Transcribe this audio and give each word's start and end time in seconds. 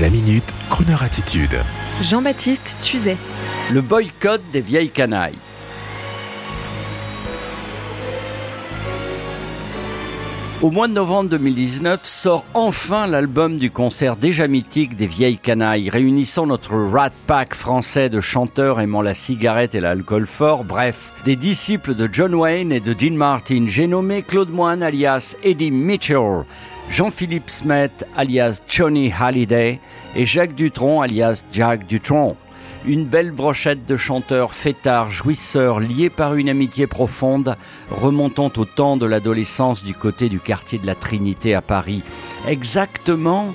La 0.00 0.10
minute, 0.10 0.52
Kroneur 0.70 1.04
attitude. 1.04 1.56
Jean-Baptiste 2.02 2.78
Tuzet. 2.80 3.16
Le 3.72 3.80
boycott 3.80 4.42
des 4.52 4.60
vieilles 4.60 4.90
canailles. 4.90 5.38
Au 10.62 10.72
mois 10.72 10.88
de 10.88 10.94
novembre 10.94 11.30
2019 11.30 12.04
sort 12.04 12.44
enfin 12.54 13.06
l'album 13.06 13.56
du 13.56 13.70
concert 13.70 14.16
déjà 14.16 14.48
mythique 14.48 14.96
des 14.96 15.06
vieilles 15.06 15.38
canailles, 15.38 15.90
réunissant 15.90 16.46
notre 16.46 16.74
rat 16.74 17.10
pack 17.28 17.54
français 17.54 18.08
de 18.08 18.20
chanteurs 18.20 18.80
aimant 18.80 19.02
la 19.02 19.14
cigarette 19.14 19.76
et 19.76 19.80
l'alcool 19.80 20.26
fort, 20.26 20.64
bref, 20.64 21.12
des 21.24 21.36
disciples 21.36 21.94
de 21.94 22.08
John 22.10 22.34
Wayne 22.34 22.72
et 22.72 22.80
de 22.80 22.94
Dean 22.94 23.14
Martin. 23.14 23.66
J'ai 23.68 23.86
nommé 23.86 24.22
Claude 24.22 24.50
Moine 24.50 24.82
alias 24.82 25.36
Eddie 25.44 25.70
Mitchell, 25.70 26.46
Jean-Philippe 26.90 27.50
Smet 27.50 27.90
alias 28.16 28.62
Johnny 28.68 29.12
Halliday 29.12 29.80
et 30.14 30.26
Jacques 30.26 30.54
Dutronc 30.54 31.00
alias 31.00 31.44
Jack 31.52 31.86
Dutronc. 31.86 32.36
Une 32.86 33.04
belle 33.04 33.30
brochette 33.30 33.86
de 33.86 33.96
chanteurs 33.96 34.52
fêtards, 34.52 35.10
jouisseurs, 35.10 35.80
liés 35.80 36.10
par 36.10 36.34
une 36.34 36.48
amitié 36.48 36.86
profonde, 36.86 37.56
remontant 37.90 38.52
au 38.56 38.64
temps 38.64 38.96
de 38.96 39.06
l'adolescence 39.06 39.82
du 39.82 39.94
côté 39.94 40.28
du 40.28 40.38
quartier 40.38 40.78
de 40.78 40.86
la 40.86 40.94
Trinité 40.94 41.54
à 41.54 41.62
Paris. 41.62 42.02
Exactement 42.46 43.54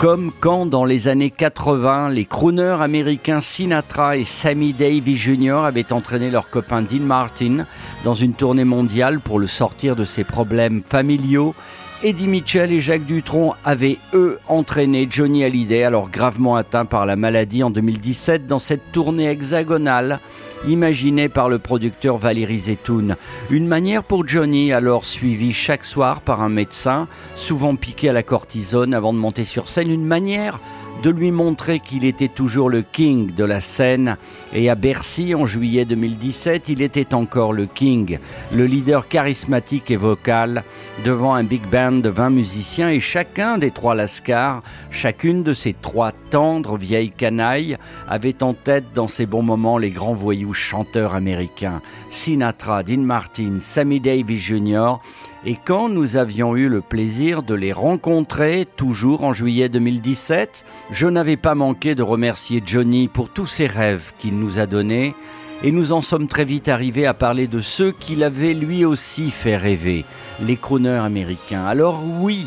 comme 0.00 0.32
quand 0.40 0.64
dans 0.64 0.86
les 0.86 1.08
années 1.08 1.30
80, 1.30 2.08
les 2.08 2.24
crooners 2.24 2.78
américains 2.80 3.42
Sinatra 3.42 4.16
et 4.16 4.24
Sammy 4.24 4.72
Davis 4.72 5.18
Jr. 5.18 5.64
avaient 5.66 5.92
entraîné 5.92 6.30
leur 6.30 6.48
copain 6.48 6.80
Dean 6.80 7.02
Martin 7.02 7.66
dans 8.02 8.14
une 8.14 8.32
tournée 8.32 8.64
mondiale 8.64 9.20
pour 9.20 9.38
le 9.38 9.46
sortir 9.46 9.96
de 9.96 10.04
ses 10.04 10.24
problèmes 10.24 10.82
familiaux 10.86 11.54
Eddie 12.02 12.28
Mitchell 12.28 12.72
et 12.72 12.80
Jacques 12.80 13.04
Dutronc 13.04 13.54
avaient, 13.62 13.98
eux, 14.14 14.38
entraîné 14.48 15.06
Johnny 15.10 15.44
Hallyday, 15.44 15.82
alors 15.82 16.10
gravement 16.10 16.56
atteint 16.56 16.86
par 16.86 17.04
la 17.04 17.14
maladie 17.14 17.62
en 17.62 17.68
2017, 17.68 18.46
dans 18.46 18.58
cette 18.58 18.90
tournée 18.90 19.28
hexagonale 19.28 20.18
imaginée 20.66 21.28
par 21.28 21.50
le 21.50 21.58
producteur 21.58 22.16
Valérie 22.16 22.58
Zetoun. 22.58 23.16
Une 23.50 23.66
manière 23.66 24.02
pour 24.02 24.26
Johnny, 24.26 24.72
alors 24.72 25.04
suivi 25.04 25.52
chaque 25.52 25.84
soir 25.84 26.22
par 26.22 26.40
un 26.40 26.48
médecin, 26.48 27.06
souvent 27.34 27.76
piqué 27.76 28.08
à 28.08 28.14
la 28.14 28.22
cortisone 28.22 28.94
avant 28.94 29.12
de 29.12 29.18
monter 29.18 29.44
sur 29.44 29.68
scène, 29.68 29.90
une 29.90 30.06
manière 30.06 30.58
de 31.02 31.10
lui 31.10 31.30
montrer 31.30 31.80
qu'il 31.80 32.04
était 32.04 32.28
toujours 32.28 32.68
le 32.68 32.82
king 32.82 33.34
de 33.34 33.44
la 33.44 33.60
scène. 33.60 34.16
Et 34.52 34.68
à 34.68 34.74
Bercy, 34.74 35.34
en 35.34 35.46
juillet 35.46 35.84
2017, 35.84 36.68
il 36.68 36.82
était 36.82 37.14
encore 37.14 37.52
le 37.52 37.66
king, 37.66 38.18
le 38.52 38.66
leader 38.66 39.08
charismatique 39.08 39.90
et 39.90 39.96
vocal, 39.96 40.62
devant 41.04 41.34
un 41.34 41.44
big 41.44 41.62
band 41.70 41.92
de 41.92 42.10
20 42.10 42.30
musiciens 42.30 42.90
et 42.90 43.00
chacun 43.00 43.56
des 43.58 43.70
trois 43.70 43.94
Lascars, 43.94 44.62
chacune 44.90 45.42
de 45.42 45.54
ces 45.54 45.72
trois 45.72 46.12
tendres 46.30 46.76
vieilles 46.76 47.10
canailles, 47.10 47.76
avait 48.08 48.42
en 48.42 48.52
tête 48.52 48.92
dans 48.94 49.08
ces 49.08 49.26
bons 49.26 49.42
moments 49.42 49.78
les 49.78 49.90
grands 49.90 50.14
voyous 50.14 50.54
chanteurs 50.54 51.14
américains, 51.14 51.80
Sinatra, 52.10 52.82
Dean 52.82 53.00
Martin, 53.00 53.56
Sammy 53.60 54.00
Davis 54.00 54.40
Jr., 54.40 54.96
et 55.44 55.56
quand 55.56 55.88
nous 55.88 56.16
avions 56.16 56.54
eu 56.54 56.68
le 56.68 56.82
plaisir 56.82 57.42
de 57.42 57.54
les 57.54 57.72
rencontrer, 57.72 58.66
toujours 58.76 59.24
en 59.24 59.32
juillet 59.32 59.70
2017, 59.70 60.64
je 60.90 61.06
n'avais 61.06 61.38
pas 61.38 61.54
manqué 61.54 61.94
de 61.94 62.02
remercier 62.02 62.62
Johnny 62.64 63.08
pour 63.08 63.30
tous 63.30 63.46
ses 63.46 63.66
rêves 63.66 64.12
qu'il 64.18 64.38
nous 64.38 64.58
a 64.58 64.66
donnés, 64.66 65.14
et 65.62 65.72
nous 65.72 65.92
en 65.92 66.02
sommes 66.02 66.26
très 66.26 66.44
vite 66.44 66.68
arrivés 66.68 67.06
à 67.06 67.14
parler 67.14 67.46
de 67.46 67.60
ceux 67.60 67.92
qu'il 67.92 68.22
avait 68.22 68.54
lui 68.54 68.84
aussi 68.84 69.30
fait 69.30 69.56
rêver, 69.56 70.04
les 70.42 70.56
crooners 70.56 71.02
américains. 71.04 71.64
Alors 71.64 72.02
oui, 72.04 72.46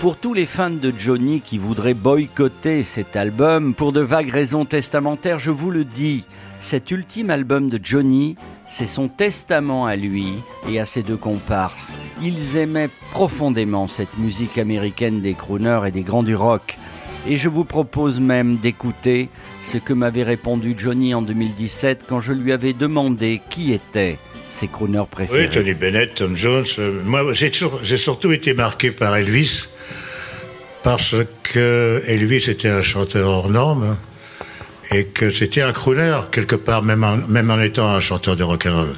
pour 0.00 0.18
tous 0.18 0.34
les 0.34 0.46
fans 0.46 0.70
de 0.70 0.92
Johnny 0.96 1.40
qui 1.40 1.56
voudraient 1.56 1.94
boycotter 1.94 2.82
cet 2.82 3.16
album 3.16 3.74
pour 3.74 3.92
de 3.92 4.00
vagues 4.00 4.30
raisons 4.30 4.66
testamentaires, 4.66 5.38
je 5.38 5.50
vous 5.50 5.70
le 5.70 5.84
dis, 5.84 6.26
cet 6.58 6.90
ultime 6.90 7.30
album 7.30 7.70
de 7.70 7.80
Johnny, 7.82 8.36
c'est 8.66 8.86
son 8.86 9.08
testament 9.08 9.86
à 9.86 9.96
lui 9.96 10.34
et 10.68 10.80
à 10.80 10.86
ses 10.86 11.02
deux 11.02 11.16
comparses. 11.16 11.98
Ils 12.22 12.56
aimaient 12.56 12.90
profondément 13.10 13.86
cette 13.86 14.18
musique 14.18 14.58
américaine 14.58 15.20
des 15.20 15.34
crooners 15.34 15.82
et 15.86 15.90
des 15.90 16.02
grands 16.02 16.22
du 16.22 16.34
rock. 16.34 16.78
Et 17.26 17.36
je 17.36 17.48
vous 17.48 17.64
propose 17.64 18.20
même 18.20 18.56
d'écouter 18.56 19.28
ce 19.62 19.78
que 19.78 19.92
m'avait 19.92 20.24
répondu 20.24 20.74
Johnny 20.76 21.14
en 21.14 21.22
2017 21.22 22.04
quand 22.06 22.20
je 22.20 22.32
lui 22.32 22.52
avais 22.52 22.74
demandé 22.74 23.40
qui 23.48 23.72
étaient 23.72 24.18
ses 24.48 24.68
crooners 24.68 25.06
préférés. 25.10 25.44
Oui, 25.44 25.50
Tony 25.50 25.74
Bennett, 25.74 26.14
Tom 26.14 26.36
Jones. 26.36 26.64
Euh, 26.78 27.02
moi, 27.04 27.32
j'ai, 27.32 27.50
j'ai 27.82 27.96
surtout 27.96 28.32
été 28.32 28.52
marqué 28.52 28.90
par 28.90 29.16
Elvis 29.16 29.68
parce 30.82 31.16
que 31.42 32.02
Elvis 32.06 32.50
était 32.50 32.68
un 32.68 32.82
chanteur 32.82 33.28
hors 33.28 33.48
norme 33.48 33.96
et 34.90 35.04
que 35.04 35.30
c'était 35.30 35.62
un 35.62 35.72
crooner 35.72 36.18
quelque 36.30 36.56
part, 36.56 36.82
même 36.82 37.04
en, 37.04 37.16
même 37.28 37.50
en 37.50 37.60
étant 37.60 37.88
un 37.88 38.00
chanteur 38.00 38.36
de 38.36 38.42
rock 38.42 38.66
and 38.66 38.74
roll. 38.74 38.94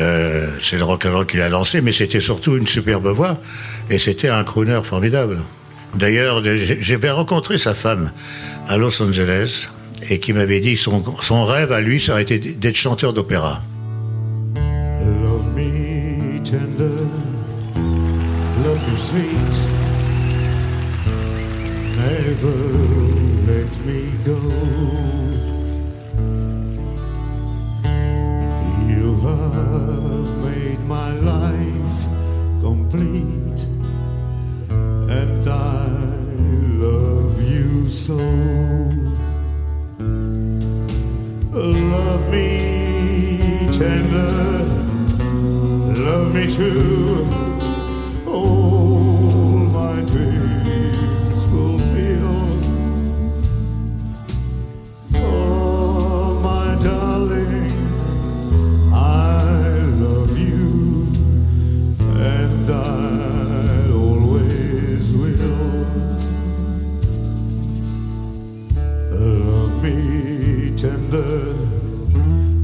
Euh, 0.00 0.48
c'est 0.60 0.76
le 0.76 0.84
rock 0.84 1.06
and 1.06 1.12
roll 1.12 1.26
qu'il 1.26 1.40
a 1.40 1.48
lancé, 1.48 1.80
mais 1.80 1.92
c'était 1.92 2.20
surtout 2.20 2.56
une 2.56 2.66
superbe 2.66 3.06
voix 3.08 3.40
et 3.90 3.98
c'était 3.98 4.28
un 4.28 4.44
crooner 4.44 4.80
formidable. 4.82 5.38
D'ailleurs, 5.94 6.42
j'avais 6.80 7.10
rencontré 7.10 7.56
sa 7.56 7.74
femme 7.74 8.10
à 8.68 8.76
Los 8.76 9.00
Angeles 9.00 9.68
et 10.10 10.18
qui 10.18 10.32
m'avait 10.32 10.60
dit 10.60 10.76
son, 10.76 11.02
son 11.20 11.44
rêve 11.44 11.72
à 11.72 11.80
lui, 11.80 12.00
ça 12.00 12.12
aurait 12.12 12.22
été 12.22 12.38
d'être 12.38 12.76
chanteur 12.76 13.12
d'opéra. 13.12 13.62
Let 23.46 23.86
me 23.86 24.10
go. 24.24 24.40
You 28.88 29.16
have 29.26 30.28
made 30.44 30.80
my 30.86 31.10
life 31.32 32.08
complete, 32.62 33.60
and 35.20 35.46
I 35.46 35.88
love 36.84 37.42
you 37.42 37.88
so. 37.88 38.16
Love 41.52 42.30
me 42.32 43.68
tender, 43.70 44.64
love 46.02 46.34
me 46.34 46.46
true. 46.48 47.26
All 48.26 48.93
tender, 70.94 71.54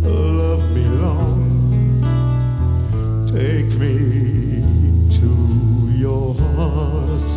oh, 0.05 0.23
love 0.43 0.65
me 0.73 0.85
long, 1.05 1.43
take 3.27 3.71
me 3.77 4.63
to 5.11 5.31
your 5.99 6.35
heart, 6.35 7.31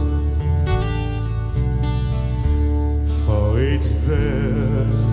for 3.25 3.59
it's 3.59 3.93
there 4.07 5.12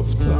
of 0.00 0.18
time. 0.18 0.39